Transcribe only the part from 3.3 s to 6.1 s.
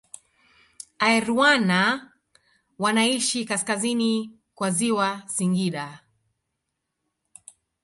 kaskazini kwa ziwa Singida